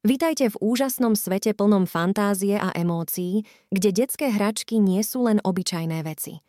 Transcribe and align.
Vitajte 0.00 0.48
v 0.48 0.56
úžasnom 0.64 1.12
svete 1.12 1.52
plnom 1.52 1.84
fantázie 1.84 2.56
a 2.56 2.72
emócií, 2.72 3.44
kde 3.68 3.92
detské 3.92 4.32
hračky 4.32 4.80
nie 4.80 5.04
sú 5.04 5.28
len 5.28 5.44
obyčajné 5.44 6.00
veci. 6.08 6.40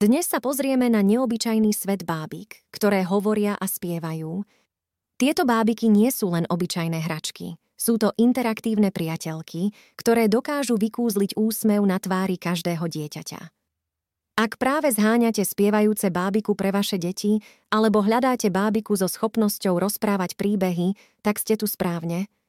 Dnes 0.00 0.24
sa 0.24 0.40
pozrieme 0.40 0.88
na 0.88 1.04
neobyčajný 1.04 1.76
svet 1.76 2.08
bábik, 2.08 2.64
ktoré 2.72 3.04
hovoria 3.04 3.52
a 3.60 3.68
spievajú. 3.68 4.48
Tieto 5.20 5.44
bábiky 5.44 5.92
nie 5.92 6.08
sú 6.08 6.32
len 6.32 6.48
obyčajné 6.48 7.04
hračky. 7.04 7.60
Sú 7.76 8.00
to 8.00 8.16
interaktívne 8.16 8.88
priateľky, 8.88 9.76
ktoré 10.00 10.32
dokážu 10.32 10.80
vykúzliť 10.80 11.36
úsmev 11.36 11.84
na 11.84 12.00
tvári 12.00 12.40
každého 12.40 12.88
dieťaťa. 12.88 13.40
Ak 14.40 14.56
práve 14.56 14.88
zháňate 14.88 15.44
spievajúce 15.44 16.08
bábiku 16.08 16.56
pre 16.56 16.72
vaše 16.72 16.96
deti, 16.96 17.44
alebo 17.68 18.00
hľadáte 18.00 18.48
bábiku 18.48 18.96
so 18.96 19.04
schopnosťou 19.04 19.76
rozprávať 19.76 20.32
príbehy, 20.40 20.96
tak 21.20 21.36
ste 21.36 21.60
tu 21.60 21.68
správne– 21.68 22.24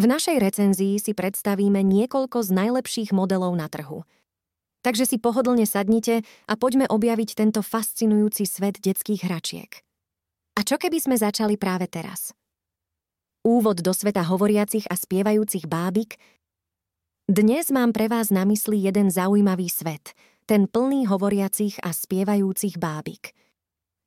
v 0.00 0.08
našej 0.08 0.40
recenzii 0.40 0.96
si 0.96 1.12
predstavíme 1.12 1.84
niekoľko 1.84 2.40
z 2.40 2.50
najlepších 2.56 3.10
modelov 3.12 3.52
na 3.52 3.68
trhu. 3.68 4.08
Takže 4.80 5.04
si 5.04 5.20
pohodlne 5.20 5.68
sadnite 5.68 6.24
a 6.48 6.56
poďme 6.56 6.88
objaviť 6.88 7.36
tento 7.36 7.60
fascinujúci 7.60 8.48
svet 8.48 8.80
detských 8.80 9.28
hračiek. 9.28 9.84
A 10.56 10.64
čo 10.64 10.80
keby 10.80 11.04
sme 11.04 11.20
začali 11.20 11.60
práve 11.60 11.84
teraz? 11.84 12.32
Úvod 13.44 13.84
do 13.84 13.92
sveta 13.92 14.24
hovoriacich 14.24 14.88
a 14.88 14.96
spievajúcich 14.96 15.68
bábik 15.68 16.16
Dnes 17.28 17.68
mám 17.68 17.92
pre 17.92 18.08
vás 18.08 18.32
na 18.32 18.48
mysli 18.48 18.80
jeden 18.80 19.12
zaujímavý 19.12 19.68
svet, 19.68 20.16
ten 20.48 20.64
plný 20.64 21.12
hovoriacich 21.12 21.76
a 21.84 21.92
spievajúcich 21.92 22.80
bábik. 22.80 23.36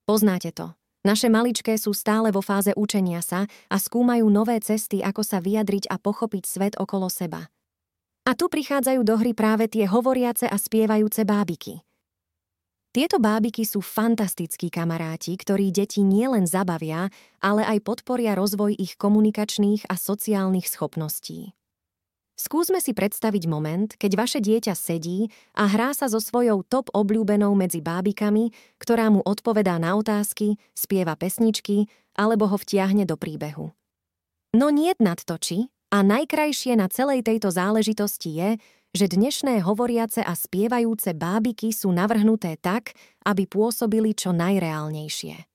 Poznáte 0.10 0.50
to, 0.58 0.74
naše 1.04 1.28
maličké 1.28 1.76
sú 1.76 1.92
stále 1.92 2.32
vo 2.32 2.40
fáze 2.40 2.72
učenia 2.80 3.20
sa 3.20 3.46
a 3.68 3.76
skúmajú 3.76 4.28
nové 4.32 4.60
cesty, 4.64 5.04
ako 5.04 5.22
sa 5.24 5.44
vyjadriť 5.44 5.92
a 5.92 6.00
pochopiť 6.00 6.44
svet 6.48 6.74
okolo 6.80 7.12
seba. 7.12 7.52
A 8.24 8.32
tu 8.40 8.48
prichádzajú 8.48 9.04
do 9.04 9.20
hry 9.20 9.36
práve 9.36 9.68
tie 9.68 9.84
hovoriace 9.84 10.48
a 10.48 10.56
spievajúce 10.56 11.28
bábiky. 11.28 11.84
Tieto 12.94 13.18
bábiky 13.18 13.66
sú 13.66 13.82
fantastickí 13.82 14.70
kamaráti, 14.70 15.34
ktorí 15.34 15.74
deti 15.74 16.06
nielen 16.06 16.46
zabavia, 16.46 17.10
ale 17.42 17.66
aj 17.66 17.82
podporia 17.82 18.38
rozvoj 18.38 18.78
ich 18.78 18.96
komunikačných 19.02 19.90
a 19.90 19.98
sociálnych 19.98 20.70
schopností. 20.70 21.58
Skúsme 22.44 22.84
si 22.84 22.92
predstaviť 22.92 23.48
moment, 23.48 23.88
keď 23.96 24.20
vaše 24.20 24.44
dieťa 24.44 24.76
sedí 24.76 25.32
a 25.56 25.64
hrá 25.64 25.96
sa 25.96 26.12
so 26.12 26.20
svojou 26.20 26.68
top 26.68 26.92
obľúbenou 26.92 27.56
medzi 27.56 27.80
bábikami, 27.80 28.52
ktorá 28.84 29.08
mu 29.08 29.24
odpovedá 29.24 29.80
na 29.80 29.96
otázky, 29.96 30.60
spieva 30.76 31.16
pesničky 31.16 31.88
alebo 32.20 32.52
ho 32.52 32.60
vtiahne 32.60 33.08
do 33.08 33.16
príbehu. 33.16 33.72
No 34.60 34.76
niet 34.76 35.00
nadtočí 35.00 35.72
a 35.96 36.04
najkrajšie 36.04 36.76
na 36.76 36.92
celej 36.92 37.24
tejto 37.24 37.48
záležitosti 37.48 38.36
je, 38.36 38.50
že 38.92 39.08
dnešné 39.08 39.64
hovoriace 39.64 40.20
a 40.20 40.36
spievajúce 40.36 41.16
bábiky 41.16 41.72
sú 41.72 41.96
navrhnuté 41.96 42.60
tak, 42.60 42.92
aby 43.24 43.48
pôsobili 43.48 44.12
čo 44.12 44.36
najreálnejšie. 44.36 45.48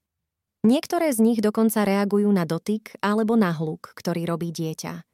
Niektoré 0.65 1.13
z 1.13 1.21
nich 1.21 1.45
dokonca 1.45 1.85
reagujú 1.85 2.33
na 2.33 2.49
dotyk 2.49 2.97
alebo 3.05 3.37
na 3.37 3.53
hluk, 3.53 3.93
ktorý 3.93 4.25
robí 4.25 4.57
dieťa. 4.57 5.08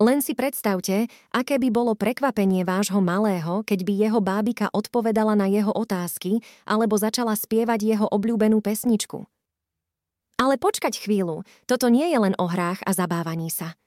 Len 0.00 0.24
si 0.24 0.32
predstavte, 0.32 1.10
aké 1.34 1.60
by 1.60 1.68
bolo 1.68 1.92
prekvapenie 1.92 2.64
vášho 2.64 3.02
malého, 3.04 3.60
keď 3.66 3.84
by 3.84 3.92
jeho 3.92 4.20
bábika 4.24 4.66
odpovedala 4.72 5.36
na 5.36 5.50
jeho 5.50 5.74
otázky 5.74 6.40
alebo 6.64 6.96
začala 6.96 7.36
spievať 7.36 7.80
jeho 7.84 8.06
obľúbenú 8.08 8.64
pesničku. 8.64 9.28
Ale 10.40 10.58
počkať 10.58 10.98
chvíľu, 10.98 11.46
toto 11.68 11.86
nie 11.92 12.08
je 12.08 12.18
len 12.18 12.34
o 12.34 12.50
hrách 12.50 12.82
a 12.82 12.90
zabávaní 12.96 13.52
sa. 13.52 13.78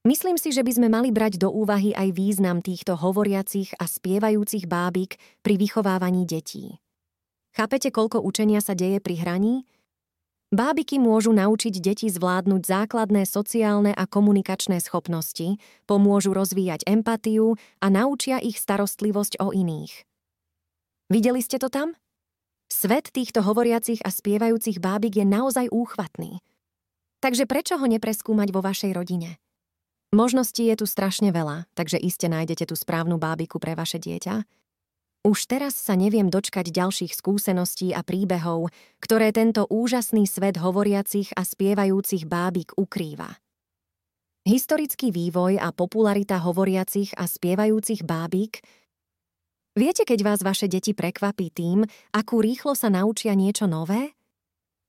Myslím 0.00 0.40
si, 0.40 0.48
že 0.48 0.64
by 0.64 0.72
sme 0.72 0.88
mali 0.88 1.12
brať 1.12 1.36
do 1.36 1.52
úvahy 1.52 1.92
aj 1.92 2.16
význam 2.16 2.64
týchto 2.64 2.96
hovoriacich 2.96 3.76
a 3.76 3.84
spievajúcich 3.84 4.64
bábik 4.64 5.20
pri 5.44 5.60
vychovávaní 5.60 6.24
detí. 6.24 6.80
Chápete, 7.52 7.92
koľko 7.92 8.22
učenia 8.24 8.64
sa 8.64 8.72
deje 8.72 9.02
pri 9.02 9.20
hraní? 9.20 9.68
Bábiky 10.50 10.98
môžu 10.98 11.30
naučiť 11.30 11.78
deti 11.78 12.10
zvládnuť 12.10 12.66
základné 12.66 13.22
sociálne 13.22 13.94
a 13.94 14.02
komunikačné 14.02 14.82
schopnosti, 14.82 15.62
pomôžu 15.86 16.34
rozvíjať 16.34 16.90
empatiu 16.90 17.54
a 17.78 17.86
naučia 17.86 18.42
ich 18.42 18.58
starostlivosť 18.58 19.38
o 19.38 19.54
iných. 19.54 19.94
Videli 21.06 21.38
ste 21.38 21.62
to 21.62 21.70
tam? 21.70 21.94
Svet 22.66 23.14
týchto 23.14 23.46
hovoriacich 23.46 24.02
a 24.02 24.10
spievajúcich 24.10 24.82
bábik 24.82 25.22
je 25.22 25.26
naozaj 25.26 25.70
úchvatný. 25.70 26.42
Takže 27.22 27.46
prečo 27.46 27.78
ho 27.78 27.86
nepreskúmať 27.86 28.50
vo 28.50 28.58
vašej 28.58 28.90
rodine? 28.90 29.38
Možností 30.10 30.66
je 30.66 30.82
tu 30.82 30.86
strašne 30.90 31.30
veľa, 31.30 31.70
takže 31.78 31.94
iste 31.94 32.26
nájdete 32.26 32.66
tú 32.66 32.74
správnu 32.74 33.22
bábiku 33.22 33.62
pre 33.62 33.78
vaše 33.78 34.02
dieťa– 34.02 34.42
už 35.20 35.50
teraz 35.50 35.76
sa 35.76 35.96
neviem 36.00 36.32
dočkať 36.32 36.72
ďalších 36.72 37.12
skúseností 37.12 37.92
a 37.92 38.00
príbehov, 38.00 38.72
ktoré 39.04 39.36
tento 39.36 39.68
úžasný 39.68 40.24
svet 40.24 40.56
hovoriacich 40.56 41.36
a 41.36 41.44
spievajúcich 41.44 42.24
bábik 42.24 42.72
ukrýva. 42.80 43.36
Historický 44.48 45.12
vývoj 45.12 45.60
a 45.60 45.68
popularita 45.76 46.40
hovoriacich 46.40 47.12
a 47.20 47.28
spievajúcich 47.28 48.08
bábik 48.08 48.64
Viete, 49.78 50.02
keď 50.02 50.26
vás 50.26 50.40
vaše 50.42 50.66
deti 50.66 50.96
prekvapí 50.96 51.54
tým, 51.54 51.86
akú 52.10 52.42
rýchlo 52.42 52.74
sa 52.74 52.90
naučia 52.90 53.38
niečo 53.38 53.70
nové? 53.70 54.18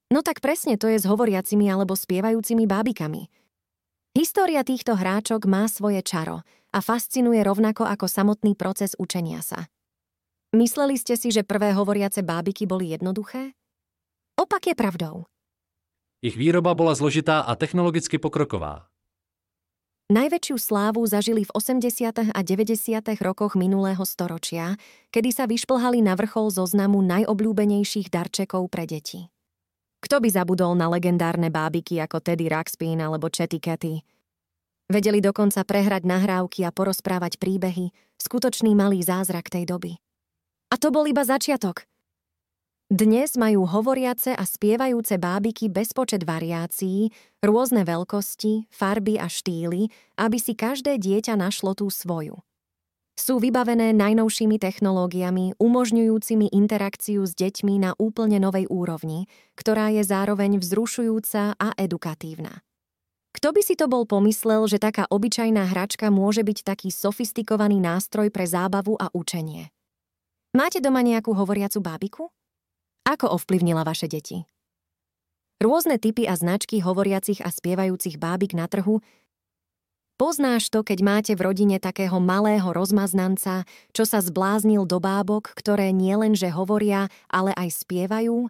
No 0.09 0.25
tak 0.25 0.41
presne 0.41 0.75
to 0.75 0.89
je 0.89 0.97
s 0.97 1.05
hovoriacimi 1.05 1.69
alebo 1.69 1.93
spievajúcimi 1.93 2.65
bábikami. 2.65 3.29
História 4.11 4.65
týchto 4.65 4.97
hráčok 4.97 5.47
má 5.47 5.69
svoje 5.71 6.03
čaro 6.03 6.43
a 6.73 6.79
fascinuje 6.83 7.39
rovnako 7.39 7.87
ako 7.87 8.09
samotný 8.09 8.57
proces 8.57 8.97
učenia 8.99 9.39
sa. 9.39 9.71
Mysleli 10.51 10.99
ste 10.99 11.15
si, 11.15 11.31
že 11.31 11.47
prvé 11.47 11.71
hovoriace 11.71 12.27
bábiky 12.27 12.67
boli 12.67 12.91
jednoduché? 12.91 13.55
Opak 14.35 14.67
je 14.67 14.75
pravdou. 14.75 15.23
Ich 16.19 16.35
výroba 16.35 16.75
bola 16.75 16.91
zložitá 16.91 17.47
a 17.47 17.55
technologicky 17.55 18.19
pokroková. 18.19 18.91
Najväčšiu 20.11 20.59
slávu 20.59 21.07
zažili 21.07 21.47
v 21.47 21.51
80. 21.55 22.35
a 22.35 22.39
90. 22.43 22.75
rokoch 23.23 23.55
minulého 23.55 24.03
storočia, 24.03 24.75
kedy 25.15 25.31
sa 25.31 25.47
vyšplhali 25.47 26.03
na 26.03 26.19
vrchol 26.19 26.51
zoznamu 26.51 26.99
najobľúbenejších 26.99 28.11
darčekov 28.11 28.67
pre 28.67 28.83
deti. 28.83 29.31
Kto 30.03 30.19
by 30.19 30.35
zabudol 30.35 30.75
na 30.75 30.91
legendárne 30.91 31.47
bábiky 31.47 32.03
ako 32.03 32.19
Teddy 32.19 32.51
Ruxpin 32.51 32.99
alebo 32.99 33.31
Chetty 33.31 33.63
Cathy? 33.63 34.03
Vedeli 34.91 35.23
dokonca 35.23 35.63
prehrať 35.63 36.03
nahrávky 36.03 36.67
a 36.67 36.75
porozprávať 36.75 37.39
príbehy, 37.39 37.95
skutočný 38.19 38.75
malý 38.75 38.99
zázrak 38.99 39.47
tej 39.47 39.63
doby. 39.63 39.95
A 40.71 40.79
to 40.79 40.87
bol 40.87 41.03
iba 41.03 41.27
začiatok. 41.27 41.83
Dnes 42.91 43.35
majú 43.39 43.67
hovoriace 43.67 44.35
a 44.35 44.43
spievajúce 44.43 45.15
bábiky 45.15 45.71
bezpočet 45.71 46.23
variácií, 46.27 47.11
rôzne 47.39 47.87
veľkosti, 47.87 48.67
farby 48.67 49.15
a 49.15 49.31
štýly, 49.31 49.91
aby 50.19 50.37
si 50.39 50.55
každé 50.55 50.99
dieťa 50.99 51.39
našlo 51.39 51.71
tú 51.71 51.87
svoju. 51.87 52.39
Sú 53.15 53.39
vybavené 53.39 53.91
najnovšími 53.95 54.59
technológiami, 54.59 55.59
umožňujúcimi 55.59 56.51
interakciu 56.55 57.23
s 57.27 57.35
deťmi 57.35 57.83
na 57.83 57.91
úplne 57.99 58.39
novej 58.39 58.67
úrovni, 58.71 59.27
ktorá 59.55 59.91
je 59.91 60.03
zároveň 60.03 60.59
vzrušujúca 60.59 61.59
a 61.59 61.67
edukatívna. 61.75 62.63
Kto 63.31 63.55
by 63.55 63.61
si 63.63 63.79
to 63.79 63.87
bol 63.87 64.03
pomyslel, 64.03 64.67
že 64.67 64.79
taká 64.83 65.07
obyčajná 65.07 65.63
hračka 65.71 66.11
môže 66.11 66.43
byť 66.43 66.63
taký 66.67 66.91
sofistikovaný 66.91 67.79
nástroj 67.79 68.27
pre 68.31 68.43
zábavu 68.43 68.99
a 68.99 69.07
učenie? 69.15 69.71
Máte 70.51 70.83
doma 70.83 70.99
nejakú 70.99 71.31
hovoriacu 71.31 71.79
bábiku? 71.79 72.23
Ako 73.07 73.31
ovplyvnila 73.39 73.87
vaše 73.87 74.11
deti? 74.11 74.43
Rôzne 75.63 75.95
typy 75.95 76.27
a 76.27 76.35
značky 76.35 76.83
hovoriacich 76.83 77.39
a 77.39 77.47
spievajúcich 77.47 78.19
bábik 78.19 78.51
na 78.51 78.67
trhu 78.67 78.99
Poznáš 80.21 80.69
to, 80.69 80.85
keď 80.85 80.99
máte 81.01 81.33
v 81.33 81.49
rodine 81.49 81.81
takého 81.81 82.21
malého 82.21 82.69
rozmaznanca, 82.69 83.65
čo 83.89 84.05
sa 84.05 84.21
zbláznil 84.21 84.85
do 84.85 85.01
bábok, 85.01 85.49
ktoré 85.57 85.89
nielenže 85.89 86.45
hovoria, 86.53 87.09
ale 87.25 87.57
aj 87.57 87.81
spievajú? 87.81 88.45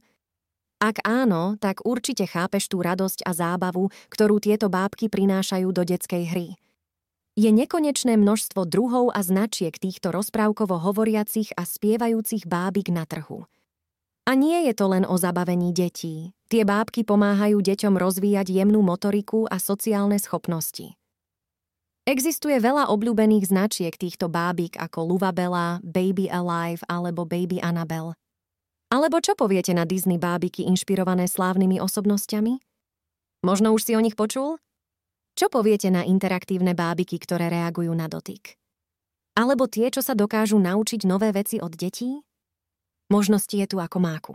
Ak 0.84 1.00
áno, 1.08 1.56
tak 1.62 1.88
určite 1.88 2.28
chápeš 2.28 2.68
tú 2.68 2.84
radosť 2.84 3.24
a 3.24 3.32
zábavu, 3.32 3.88
ktorú 4.12 4.44
tieto 4.44 4.68
bábky 4.68 5.08
prinášajú 5.08 5.72
do 5.72 5.88
detskej 5.88 6.24
hry. 6.28 6.48
Je 7.40 7.48
nekonečné 7.48 8.20
množstvo 8.20 8.68
druhov 8.68 9.16
a 9.16 9.24
značiek 9.24 9.72
týchto 9.72 10.12
rozprávkovo 10.12 10.76
hovoriacich 10.76 11.56
a 11.56 11.64
spievajúcich 11.64 12.44
bábik 12.44 12.92
na 12.92 13.08
trhu. 13.08 13.48
A 14.28 14.36
nie 14.36 14.68
je 14.68 14.74
to 14.76 14.92
len 14.92 15.08
o 15.08 15.16
zabavení 15.16 15.72
detí. 15.72 16.36
Tie 16.52 16.68
bábky 16.68 17.08
pomáhajú 17.08 17.64
deťom 17.64 17.96
rozvíjať 17.96 18.52
jemnú 18.52 18.84
motoriku 18.84 19.48
a 19.48 19.64
sociálne 19.64 20.20
schopnosti. 20.20 21.00
Existuje 22.04 22.60
veľa 22.60 22.92
obľúbených 22.92 23.48
značiek 23.48 23.96
týchto 23.96 24.28
bábik 24.28 24.76
ako 24.76 25.16
Luvabella, 25.16 25.80
Baby 25.88 26.28
Alive 26.28 26.84
alebo 26.92 27.24
Baby 27.24 27.64
Annabelle. 27.64 28.20
Alebo 28.92 29.24
čo 29.24 29.40
poviete 29.40 29.72
na 29.72 29.88
Disney 29.88 30.20
bábiky 30.20 30.68
inšpirované 30.68 31.32
slávnymi 31.32 31.80
osobnosťami? 31.80 32.60
Možno 33.48 33.72
už 33.72 33.88
si 33.88 33.96
o 33.96 34.04
nich 34.04 34.20
počul? 34.20 34.60
Čo 35.42 35.50
poviete 35.50 35.90
na 35.90 36.06
interaktívne 36.06 36.78
bábiky, 36.78 37.18
ktoré 37.18 37.50
reagujú 37.50 37.90
na 37.98 38.06
dotyk? 38.06 38.62
Alebo 39.34 39.66
tie, 39.66 39.90
čo 39.90 40.06
sa 40.06 40.14
dokážu 40.14 40.62
naučiť 40.62 41.02
nové 41.10 41.34
veci 41.34 41.58
od 41.58 41.74
detí? 41.74 42.22
Možnosti 43.10 43.50
je 43.50 43.66
tu 43.66 43.82
ako 43.82 43.98
máku. 43.98 44.34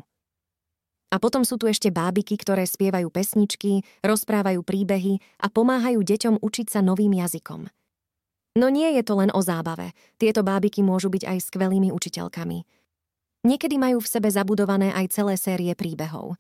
A 1.14 1.22
potom 1.22 1.46
sú 1.46 1.62
tu 1.62 1.70
ešte 1.70 1.94
bábiky, 1.94 2.34
ktoré 2.34 2.66
spievajú 2.66 3.06
pesničky, 3.14 3.86
rozprávajú 4.02 4.66
príbehy 4.66 5.22
a 5.38 5.46
pomáhajú 5.46 6.02
deťom 6.02 6.42
učiť 6.42 6.74
sa 6.74 6.82
novým 6.82 7.14
jazykom. 7.14 7.70
No 8.58 8.66
nie 8.66 8.98
je 8.98 9.06
to 9.06 9.22
len 9.22 9.30
o 9.30 9.38
zábave. 9.38 9.94
Tieto 10.18 10.42
bábiky 10.42 10.82
môžu 10.82 11.06
byť 11.06 11.22
aj 11.22 11.38
skvelými 11.54 11.94
učiteľkami. 11.94 12.66
Niekedy 13.46 13.78
majú 13.78 14.02
v 14.02 14.10
sebe 14.10 14.26
zabudované 14.26 14.90
aj 14.90 15.14
celé 15.14 15.38
série 15.38 15.70
príbehov. 15.78 16.34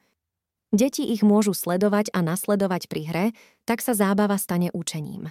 Deti 0.74 1.06
ich 1.14 1.22
môžu 1.22 1.54
sledovať 1.54 2.10
a 2.10 2.22
nasledovať 2.22 2.90
pri 2.90 3.02
hre, 3.06 3.26
tak 3.66 3.78
sa 3.82 3.94
zábava 3.94 4.34
stane 4.40 4.70
učením. 4.74 5.30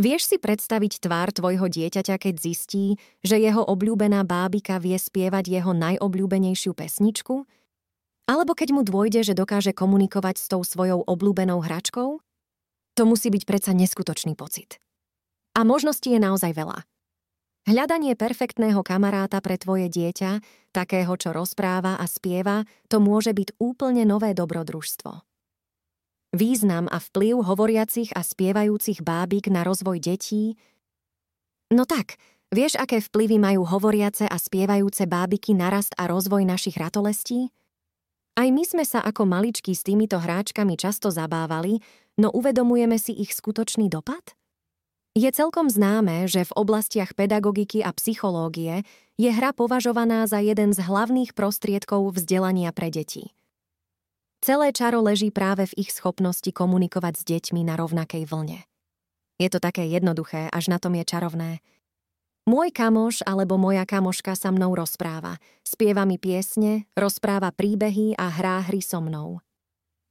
Vieš 0.00 0.24
si 0.24 0.36
predstaviť 0.40 1.04
tvár 1.04 1.36
tvojho 1.36 1.68
dieťaťa, 1.68 2.16
keď 2.16 2.34
zistí, 2.40 2.96
že 3.20 3.36
jeho 3.36 3.60
obľúbená 3.60 4.24
bábika 4.24 4.80
vie 4.80 4.96
spievať 4.96 5.52
jeho 5.52 5.76
najobľúbenejšiu 5.76 6.72
pesničku? 6.72 7.44
Alebo 8.24 8.56
keď 8.56 8.68
mu 8.72 8.80
dôjde, 8.86 9.20
že 9.20 9.36
dokáže 9.36 9.76
komunikovať 9.76 10.40
s 10.40 10.46
tou 10.48 10.64
svojou 10.64 11.04
obľúbenou 11.04 11.60
hračkou? 11.60 12.24
To 12.96 13.02
musí 13.04 13.28
byť 13.28 13.44
predsa 13.44 13.76
neskutočný 13.76 14.32
pocit. 14.32 14.80
A 15.52 15.66
možností 15.68 16.16
je 16.16 16.20
naozaj 16.22 16.56
veľa. 16.56 16.88
Hľadanie 17.62 18.18
perfektného 18.18 18.82
kamaráta 18.82 19.38
pre 19.38 19.54
tvoje 19.54 19.86
dieťa, 19.86 20.42
takého, 20.74 21.14
čo 21.14 21.30
rozpráva 21.30 21.94
a 21.94 22.10
spieva, 22.10 22.66
to 22.90 22.98
môže 22.98 23.30
byť 23.30 23.54
úplne 23.62 24.02
nové 24.02 24.34
dobrodružstvo. 24.34 25.22
Význam 26.34 26.90
a 26.90 26.98
vplyv 26.98 27.44
hovoriacich 27.46 28.10
a 28.18 28.26
spievajúcich 28.26 29.06
bábik 29.06 29.46
na 29.46 29.62
rozvoj 29.62 30.02
detí? 30.02 30.58
No 31.70 31.86
tak, 31.86 32.18
vieš, 32.50 32.74
aké 32.82 32.98
vplyvy 32.98 33.38
majú 33.38 33.62
hovoriace 33.62 34.26
a 34.26 34.36
spievajúce 34.42 35.06
bábiky 35.06 35.54
na 35.54 35.70
rast 35.70 35.94
a 35.94 36.10
rozvoj 36.10 36.42
našich 36.42 36.74
ratolestí? 36.74 37.54
Aj 38.34 38.48
my 38.48 38.64
sme 38.66 38.82
sa 38.82 39.04
ako 39.06 39.22
maličky 39.22 39.70
s 39.76 39.86
týmito 39.86 40.18
hráčkami 40.18 40.74
často 40.74 41.14
zabávali, 41.14 41.78
no 42.18 42.32
uvedomujeme 42.34 42.98
si 42.98 43.12
ich 43.12 43.30
skutočný 43.36 43.86
dopad? 43.86 44.34
Je 45.12 45.28
celkom 45.28 45.68
známe, 45.68 46.24
že 46.24 46.48
v 46.48 46.56
oblastiach 46.56 47.12
pedagogiky 47.12 47.84
a 47.84 47.92
psychológie 47.92 48.80
je 49.20 49.28
hra 49.28 49.52
považovaná 49.52 50.24
za 50.24 50.40
jeden 50.40 50.72
z 50.72 50.80
hlavných 50.80 51.36
prostriedkov 51.36 52.16
vzdelania 52.16 52.72
pre 52.72 52.88
deti. 52.88 53.36
Celé 54.40 54.72
čaro 54.72 55.04
leží 55.04 55.28
práve 55.28 55.68
v 55.68 55.84
ich 55.84 55.92
schopnosti 55.92 56.48
komunikovať 56.48 57.20
s 57.20 57.22
deťmi 57.28 57.60
na 57.60 57.76
rovnakej 57.76 58.24
vlne. 58.24 58.64
Je 59.36 59.52
to 59.52 59.60
také 59.60 59.84
jednoduché, 59.84 60.48
až 60.48 60.72
na 60.72 60.80
tom 60.80 60.96
je 60.96 61.04
čarovné. 61.04 61.60
Môj 62.48 62.72
kamoš 62.72 63.20
alebo 63.28 63.60
moja 63.60 63.84
kamoška 63.84 64.32
sa 64.32 64.48
mnou 64.48 64.72
rozpráva, 64.72 65.36
spieva 65.60 66.08
mi 66.08 66.16
piesne, 66.16 66.88
rozpráva 66.96 67.52
príbehy 67.52 68.16
a 68.16 68.32
hrá 68.32 68.64
hry 68.64 68.80
so 68.80 69.04
mnou. 69.04 69.44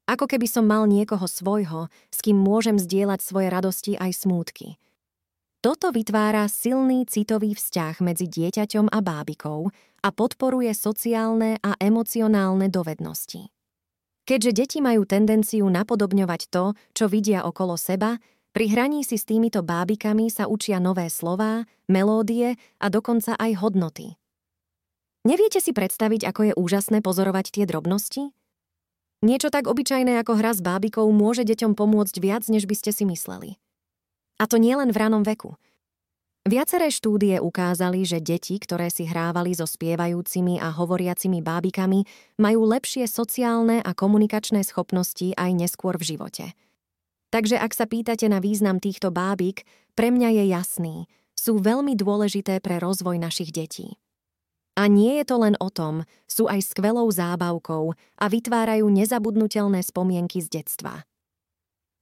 Ako 0.06 0.30
keby 0.30 0.46
som 0.46 0.70
mal 0.70 0.86
niekoho 0.86 1.26
svojho, 1.26 1.90
s 2.14 2.22
kým 2.22 2.38
môžem 2.38 2.78
zdieľať 2.78 3.20
svoje 3.26 3.50
radosti 3.50 3.94
aj 3.98 4.14
smútky. 4.14 4.78
Toto 5.62 5.94
vytvára 5.94 6.50
silný 6.50 7.06
citový 7.06 7.54
vzťah 7.54 8.02
medzi 8.02 8.26
dieťaťom 8.26 8.90
a 8.90 8.98
bábikou 8.98 9.70
a 10.02 10.10
podporuje 10.10 10.74
sociálne 10.74 11.62
a 11.62 11.78
emocionálne 11.78 12.66
dovednosti. 12.66 13.54
Keďže 14.26 14.52
deti 14.58 14.80
majú 14.82 15.06
tendenciu 15.06 15.70
napodobňovať 15.70 16.50
to, 16.50 16.74
čo 16.98 17.06
vidia 17.06 17.46
okolo 17.46 17.78
seba, 17.78 18.18
pri 18.58 18.74
hraní 18.74 19.06
si 19.06 19.22
s 19.22 19.30
týmito 19.30 19.62
bábikami 19.62 20.34
sa 20.34 20.50
učia 20.50 20.82
nové 20.82 21.14
slová, 21.14 21.70
melódie 21.86 22.58
a 22.82 22.90
dokonca 22.90 23.38
aj 23.38 23.62
hodnoty. 23.62 24.18
Neviete 25.30 25.62
si 25.62 25.78
predstaviť, 25.78 26.26
ako 26.26 26.42
je 26.42 26.54
úžasné 26.58 27.06
pozorovať 27.06 27.54
tie 27.54 27.70
drobnosti? 27.70 28.34
Niečo 29.22 29.54
tak 29.54 29.70
obyčajné 29.70 30.18
ako 30.26 30.42
hra 30.42 30.58
s 30.58 30.66
bábikou 30.66 31.06
môže 31.14 31.46
deťom 31.46 31.78
pomôcť 31.78 32.18
viac, 32.18 32.50
než 32.50 32.66
by 32.66 32.74
ste 32.74 32.90
si 32.90 33.06
mysleli. 33.06 33.61
A 34.42 34.50
to 34.50 34.58
nie 34.58 34.74
len 34.74 34.90
v 34.90 34.98
ranom 34.98 35.22
veku– 35.22 35.54
Viaceré 36.42 36.90
štúdie 36.90 37.38
ukázali, 37.38 38.02
že 38.02 38.18
deti, 38.18 38.58
ktoré 38.58 38.90
si 38.90 39.06
hrávali 39.06 39.54
so 39.54 39.70
spievajúcimi 39.70 40.58
a 40.58 40.74
hovoriacimi 40.74 41.38
bábikami, 41.38 42.02
majú 42.42 42.66
lepšie 42.66 43.06
sociálne 43.06 43.78
a 43.78 43.94
komunikačné 43.94 44.66
schopnosti 44.66 45.38
aj 45.38 45.54
neskôr 45.54 46.02
v 46.02 46.18
živote. 46.18 46.46
Takže 47.30 47.62
ak 47.62 47.78
sa 47.78 47.86
pýtate 47.86 48.26
na 48.26 48.42
význam 48.42 48.82
týchto 48.82 49.14
bábik, 49.14 49.70
pre 49.94 50.10
mňa 50.10 50.42
je 50.42 50.44
jasný. 50.50 50.96
Sú 51.38 51.62
veľmi 51.62 51.94
dôležité 51.94 52.58
pre 52.58 52.82
rozvoj 52.82 53.22
našich 53.22 53.54
detí. 53.54 54.02
A 54.74 54.90
nie 54.90 55.22
je 55.22 55.30
to 55.30 55.46
len 55.46 55.54
o 55.62 55.70
tom, 55.70 56.10
sú 56.26 56.50
aj 56.50 56.74
skvelou 56.74 57.06
zábavkou 57.14 57.94
a 58.18 58.26
vytvárajú 58.26 58.90
nezabudnutelné 58.90 59.86
spomienky 59.86 60.42
z 60.42 60.58
detstva. 60.58 61.06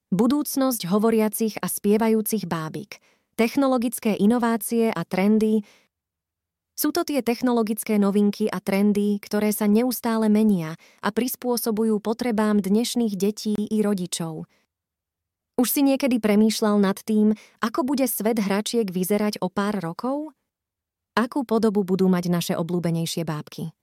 Budúcnosť 0.09 0.89
hovoriacich 0.89 1.61
a 1.61 1.69
spievajúcich 1.69 2.50
bábik– 2.50 2.97
technologické 3.39 4.17
inovácie 4.17 4.89
a 4.89 5.06
trendy, 5.06 5.63
sú 6.79 6.95
to 6.95 7.03
tie 7.03 7.19
technologické 7.19 8.00
novinky 8.00 8.47
a 8.47 8.63
trendy, 8.63 9.19
ktoré 9.19 9.51
sa 9.51 9.67
neustále 9.67 10.31
menia 10.31 10.79
a 11.03 11.11
prispôsobujú 11.11 12.00
potrebám 12.00 12.63
dnešných 12.63 13.19
detí 13.19 13.51
i 13.51 13.77
rodičov. 13.83 14.47
Už 15.59 15.67
si 15.67 15.83
niekedy 15.83 16.23
premýšľal 16.23 16.79
nad 16.79 16.95
tým, 17.03 17.35
ako 17.59 17.83
bude 17.83 18.07
svet 18.07 18.39
hračiek 18.39 18.88
vyzerať 18.88 19.44
o 19.44 19.51
pár 19.51 19.75
rokov? 19.83 20.31
Akú 21.19 21.44
podobu 21.44 21.83
budú 21.83 22.07
mať 22.07 22.31
naše 22.31 22.53
obľúbenejšie 22.55 23.27
bábky? 23.27 23.75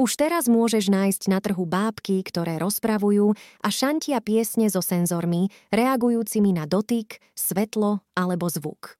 Už 0.00 0.16
teraz 0.16 0.48
môžeš 0.48 0.88
nájsť 0.88 1.28
na 1.28 1.44
trhu 1.44 1.68
bábky, 1.68 2.24
ktoré 2.24 2.56
rozpravujú 2.56 3.36
a 3.60 3.68
šantia 3.68 4.24
piesne 4.24 4.72
so 4.72 4.80
senzormi, 4.80 5.52
reagujúcimi 5.68 6.56
na 6.56 6.64
dotyk, 6.64 7.20
svetlo 7.36 8.00
alebo 8.16 8.48
zvuk. 8.48 8.96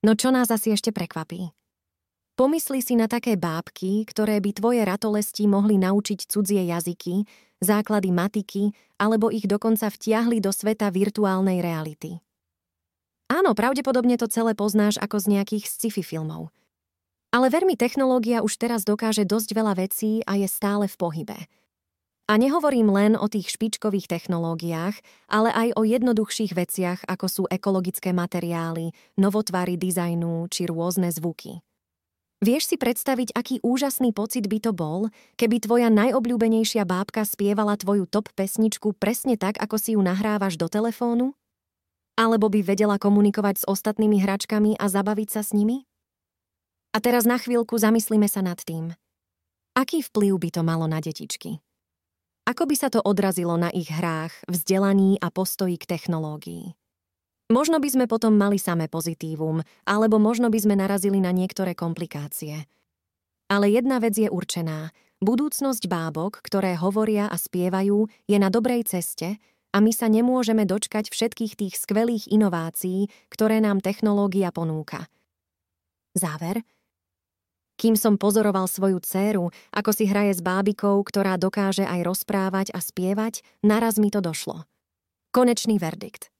No 0.00 0.16
čo 0.16 0.32
nás 0.32 0.48
asi 0.48 0.72
ešte 0.72 0.96
prekvapí? 0.96 1.52
Pomysli 2.40 2.80
si 2.80 2.96
na 2.96 3.04
také 3.04 3.36
bábky, 3.36 4.08
ktoré 4.08 4.40
by 4.40 4.56
tvoje 4.56 4.80
ratolesti 4.88 5.44
mohli 5.44 5.76
naučiť 5.76 6.24
cudzie 6.24 6.72
jazyky, 6.72 7.28
základy 7.60 8.08
matiky 8.08 8.72
alebo 8.96 9.28
ich 9.28 9.44
dokonca 9.44 9.92
vtiahli 9.92 10.40
do 10.40 10.56
sveta 10.56 10.88
virtuálnej 10.88 11.60
reality. 11.60 12.24
Áno, 13.28 13.52
pravdepodobne 13.52 14.16
to 14.16 14.24
celé 14.32 14.56
poznáš 14.56 14.96
ako 15.04 15.20
z 15.20 15.36
nejakých 15.36 15.68
sci-fi 15.68 16.00
filmov– 16.00 16.48
ale 17.34 17.50
veľmi 17.50 17.74
technológia 17.74 18.46
už 18.46 18.54
teraz 18.62 18.86
dokáže 18.86 19.26
dosť 19.26 19.58
veľa 19.58 19.74
vecí 19.74 20.22
a 20.22 20.38
je 20.38 20.46
stále 20.46 20.86
v 20.86 20.94
pohybe. 20.94 21.38
A 22.30 22.40
nehovorím 22.40 22.94
len 22.94 23.12
o 23.18 23.26
tých 23.26 23.52
špičkových 23.52 24.06
technológiách, 24.06 24.96
ale 25.26 25.50
aj 25.50 25.68
o 25.76 25.82
jednoduchších 25.82 26.54
veciach, 26.54 27.00
ako 27.10 27.26
sú 27.26 27.42
ekologické 27.50 28.14
materiály, 28.14 28.94
novotvary 29.18 29.74
dizajnu 29.76 30.46
či 30.48 30.70
rôzne 30.70 31.10
zvuky. 31.10 31.60
Vieš 32.40 32.70
si 32.70 32.76
predstaviť, 32.78 33.34
aký 33.36 33.60
úžasný 33.60 34.14
pocit 34.16 34.46
by 34.48 34.58
to 34.62 34.72
bol, 34.72 35.10
keby 35.36 35.60
tvoja 35.60 35.92
najobľúbenejšia 35.92 36.86
bábka 36.86 37.26
spievala 37.26 37.76
tvoju 37.76 38.08
top 38.08 38.30
pesničku 38.32 38.96
presne 38.96 39.36
tak, 39.36 39.58
ako 39.60 39.76
si 39.76 39.98
ju 39.98 40.00
nahrávaš 40.00 40.56
do 40.56 40.70
telefónu? 40.70 41.36
Alebo 42.14 42.46
by 42.46 42.62
vedela 42.62 42.96
komunikovať 42.96 43.64
s 43.64 43.68
ostatnými 43.68 44.22
hračkami 44.22 44.78
a 44.78 44.86
zabaviť 44.86 45.28
sa 45.28 45.42
s 45.44 45.52
nimi? 45.52 45.84
A 46.94 47.02
teraz 47.02 47.26
na 47.26 47.42
chvíľku 47.42 47.74
zamyslíme 47.74 48.30
sa 48.30 48.38
nad 48.38 48.62
tým. 48.62 48.94
Aký 49.74 50.06
vplyv 50.06 50.38
by 50.38 50.48
to 50.54 50.62
malo 50.62 50.86
na 50.86 51.02
detičky? 51.02 51.58
Ako 52.46 52.70
by 52.70 52.78
sa 52.78 52.86
to 52.86 53.02
odrazilo 53.02 53.58
na 53.58 53.66
ich 53.74 53.90
hrách, 53.90 54.30
vzdelaní 54.46 55.18
a 55.18 55.34
postoji 55.34 55.74
k 55.74 55.90
technológii? 55.90 56.78
Možno 57.50 57.82
by 57.82 57.88
sme 57.90 58.06
potom 58.06 58.38
mali 58.38 58.62
samé 58.62 58.86
pozitívum, 58.86 59.66
alebo 59.82 60.22
možno 60.22 60.54
by 60.54 60.58
sme 60.62 60.78
narazili 60.78 61.18
na 61.18 61.34
niektoré 61.34 61.74
komplikácie. 61.74 62.70
Ale 63.50 63.74
jedna 63.74 63.98
vec 63.98 64.14
je 64.14 64.30
určená. 64.30 64.94
Budúcnosť 65.18 65.90
bábok, 65.90 66.38
ktoré 66.46 66.78
hovoria 66.78 67.26
a 67.26 67.34
spievajú, 67.34 68.06
je 68.30 68.36
na 68.38 68.54
dobrej 68.54 68.86
ceste 68.86 69.42
a 69.74 69.82
my 69.82 69.90
sa 69.90 70.06
nemôžeme 70.06 70.62
dočkať 70.62 71.10
všetkých 71.10 71.58
tých 71.58 71.74
skvelých 71.74 72.30
inovácií, 72.30 73.10
ktoré 73.34 73.58
nám 73.58 73.82
technológia 73.82 74.54
ponúka. 74.54 75.10
Záver– 76.14 76.62
kým 77.74 77.98
som 77.98 78.14
pozoroval 78.14 78.70
svoju 78.70 79.02
dceru, 79.02 79.50
ako 79.74 79.90
si 79.90 80.06
hraje 80.06 80.38
s 80.38 80.40
bábikou, 80.40 81.02
ktorá 81.02 81.34
dokáže 81.38 81.82
aj 81.82 82.00
rozprávať 82.06 82.66
a 82.74 82.78
spievať, 82.78 83.42
naraz 83.66 83.98
mi 83.98 84.08
to 84.08 84.22
došlo. 84.22 84.66
Konečný 85.34 85.82
verdikt. 85.82 86.30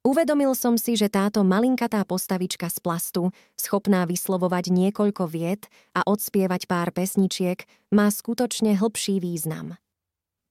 Uvedomil 0.00 0.56
som 0.56 0.80
si, 0.80 0.96
že 0.96 1.12
táto 1.12 1.44
malinkatá 1.44 2.00
postavička 2.08 2.72
z 2.72 2.78
plastu, 2.80 3.22
schopná 3.52 4.08
vyslovovať 4.08 4.72
niekoľko 4.72 5.28
viet 5.28 5.68
a 5.92 6.00
odspievať 6.08 6.64
pár 6.64 6.88
pesničiek, 6.88 7.68
má 7.92 8.08
skutočne 8.08 8.80
hlbší 8.80 9.20
význam. 9.20 9.76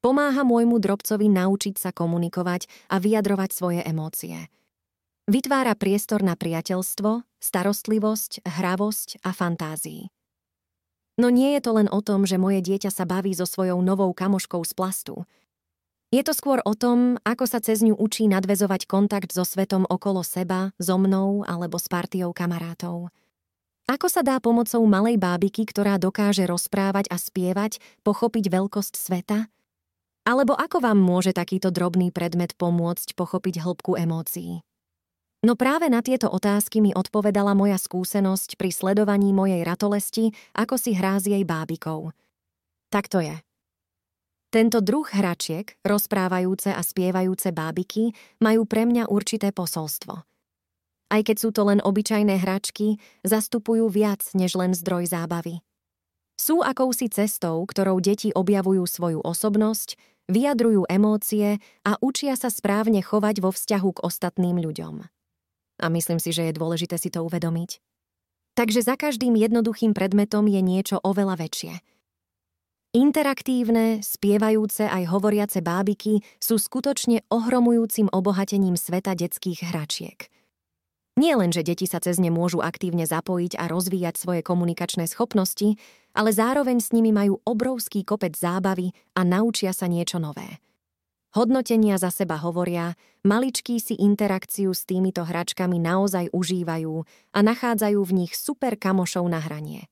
Pomáha 0.05 0.45
môjmu 0.45 0.77
drobcovi 0.77 1.33
naučiť 1.33 1.81
sa 1.81 1.89
komunikovať 1.89 2.69
a 2.93 3.01
vyjadrovať 3.01 3.49
svoje 3.49 3.81
emócie. 3.81 4.47
Vytvára 5.29 5.77
priestor 5.77 6.25
na 6.25 6.33
priateľstvo, 6.33 7.21
starostlivosť, 7.37 8.49
hravosť 8.49 9.21
a 9.21 9.29
fantázii. 9.29 10.09
No 11.21 11.29
nie 11.29 11.53
je 11.53 11.61
to 11.61 11.77
len 11.77 11.85
o 11.85 12.01
tom, 12.01 12.25
že 12.25 12.41
moje 12.41 12.65
dieťa 12.65 12.89
sa 12.89 13.05
baví 13.05 13.37
so 13.37 13.45
svojou 13.45 13.77
novou 13.85 14.09
kamoškou 14.09 14.65
z 14.65 14.73
plastu. 14.73 15.29
Je 16.09 16.25
to 16.25 16.33
skôr 16.33 16.65
o 16.65 16.73
tom, 16.73 17.21
ako 17.21 17.45
sa 17.45 17.61
cez 17.61 17.85
ňu 17.85 17.93
učí 17.93 18.25
nadvezovať 18.25 18.89
kontakt 18.89 19.29
so 19.29 19.45
svetom 19.45 19.85
okolo 19.85 20.25
seba, 20.25 20.73
so 20.81 20.97
mnou 20.97 21.45
alebo 21.45 21.77
s 21.77 21.85
partiou 21.85 22.33
kamarátov. 22.33 23.13
Ako 23.85 24.09
sa 24.09 24.25
dá 24.25 24.41
pomocou 24.41 24.81
malej 24.89 25.21
bábiky, 25.21 25.69
ktorá 25.69 26.01
dokáže 26.01 26.49
rozprávať 26.49 27.05
a 27.13 27.21
spievať, 27.21 27.77
pochopiť 28.01 28.49
veľkosť 28.49 28.97
sveta? 28.97 29.45
Alebo 30.25 30.57
ako 30.57 30.81
vám 30.81 30.97
môže 30.97 31.37
takýto 31.37 31.69
drobný 31.69 32.09
predmet 32.09 32.57
pomôcť 32.57 33.13
pochopiť 33.13 33.61
hĺbku 33.61 33.93
emócií? 33.93 34.65
No 35.39 35.55
práve 35.55 35.87
na 35.87 36.03
tieto 36.03 36.27
otázky 36.27 36.83
mi 36.83 36.91
odpovedala 36.91 37.55
moja 37.55 37.79
skúsenosť 37.79 38.59
pri 38.59 38.75
sledovaní 38.75 39.31
mojej 39.31 39.63
ratolesti, 39.63 40.35
ako 40.51 40.75
si 40.75 40.91
hrá 40.91 41.15
s 41.15 41.31
jej 41.31 41.47
bábikou. 41.47 42.11
Tak 42.91 43.07
to 43.07 43.23
je. 43.23 43.39
Tento 44.51 44.83
druh 44.83 45.05
hračiek, 45.07 45.79
rozprávajúce 45.85 46.75
a 46.75 46.81
spievajúce 46.83 47.55
bábiky, 47.55 48.11
majú 48.43 48.67
pre 48.67 48.83
mňa 48.83 49.07
určité 49.07 49.55
posolstvo. 49.55 50.25
Aj 51.09 51.21
keď 51.23 51.37
sú 51.39 51.49
to 51.55 51.63
len 51.69 51.79
obyčajné 51.79 52.35
hračky, 52.35 52.99
zastupujú 53.23 53.87
viac 53.87 54.25
než 54.35 54.59
len 54.59 54.75
zdroj 54.75 55.07
zábavy. 55.07 55.63
Sú 56.35 56.65
akousi 56.65 57.07
cestou, 57.07 57.63
ktorou 57.63 58.03
deti 58.03 58.35
objavujú 58.35 58.83
svoju 58.83 59.19
osobnosť, 59.23 59.95
vyjadrujú 60.27 60.83
emócie 60.91 61.63
a 61.87 61.95
učia 62.03 62.35
sa 62.35 62.51
správne 62.51 62.99
chovať 62.99 63.39
vo 63.39 63.55
vzťahu 63.55 63.89
k 63.95 64.03
ostatným 64.03 64.59
ľuďom. 64.59 65.18
A 65.79 65.87
myslím 65.87 66.19
si, 66.19 66.35
že 66.35 66.51
je 66.51 66.57
dôležité 66.59 66.99
si 66.99 67.07
to 67.07 67.23
uvedomiť. 67.23 67.79
Takže 68.59 68.83
za 68.83 68.99
každým 68.99 69.39
jednoduchým 69.39 69.95
predmetom 69.95 70.43
je 70.51 70.59
niečo 70.59 70.99
oveľa 70.99 71.39
väčšie. 71.39 71.73
Interaktívne, 72.89 74.01
spievajúce 74.01 74.89
aj 74.89 75.13
hovoriace 75.13 75.61
bábiky 75.61 76.25
sú 76.41 76.57
skutočne 76.57 77.21
ohromujúcim 77.29 78.09
obohatením 78.09 78.73
sveta 78.73 79.13
detských 79.13 79.61
hračiek. 79.69 80.25
Nie 81.19 81.37
len, 81.37 81.53
že 81.53 81.67
deti 81.67 81.85
sa 81.85 82.01
cez 82.01 82.17
ne 82.17 82.31
môžu 82.33 82.63
aktívne 82.63 83.03
zapojiť 83.03 83.61
a 83.61 83.69
rozvíjať 83.69 84.15
svoje 84.17 84.41
komunikačné 84.41 85.05
schopnosti, 85.05 85.77
ale 86.17 86.33
zároveň 86.33 86.81
s 86.81 86.89
nimi 86.89 87.13
majú 87.13 87.43
obrovský 87.45 88.07
kopec 88.07 88.33
zábavy 88.33 88.95
a 89.13 89.21
naučia 89.21 89.75
sa 89.75 89.85
niečo 89.85 90.17
nové. 90.17 90.63
Hodnotenia 91.29 92.01
za 92.01 92.09
seba 92.09 92.41
hovoria, 92.41 92.97
maličkí 93.21 93.77
si 93.77 93.93
interakciu 94.01 94.73
s 94.73 94.81
týmito 94.89 95.21
hračkami 95.21 95.77
naozaj 95.77 96.33
užívajú 96.33 96.95
a 97.37 97.39
nachádzajú 97.45 98.01
v 98.01 98.15
nich 98.17 98.33
super 98.33 98.73
kamošov 98.73 99.29
na 99.29 99.37
hranie. 99.37 99.85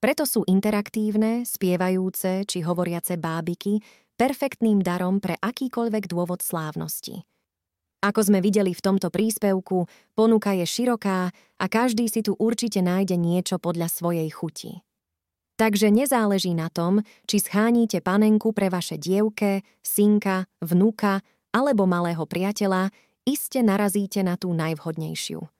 Preto 0.00 0.24
sú 0.24 0.48
interaktívne, 0.48 1.44
spievajúce 1.44 2.48
či 2.48 2.64
hovoriace 2.64 3.20
bábiky 3.20 3.84
perfektným 4.16 4.80
darom 4.80 5.20
pre 5.20 5.36
akýkoľvek 5.44 6.08
dôvod 6.08 6.40
slávnosti. 6.40 7.20
Ako 8.02 8.32
sme 8.32 8.40
videli 8.40 8.72
v 8.72 8.80
tomto 8.82 9.12
príspevku, 9.12 9.86
ponuka 10.16 10.56
je 10.56 10.66
široká 10.66 11.30
a 11.36 11.64
každý 11.68 12.08
si 12.08 12.24
tu 12.24 12.34
určite 12.34 12.82
nájde 12.82 13.14
niečo 13.14 13.60
podľa 13.60 13.86
svojej 13.92 14.26
chuti. 14.32 14.82
Takže 15.62 15.94
nezáleží 15.94 16.58
na 16.58 16.66
tom, 16.66 17.06
či 17.22 17.38
schánite 17.38 18.02
panenku 18.02 18.50
pre 18.50 18.66
vaše 18.66 18.98
dievke, 18.98 19.62
synka, 19.78 20.50
vnuka 20.58 21.22
alebo 21.54 21.86
malého 21.86 22.26
priateľa, 22.26 22.90
iste 23.22 23.62
narazíte 23.62 24.26
na 24.26 24.34
tú 24.34 24.50
najvhodnejšiu. 24.58 25.51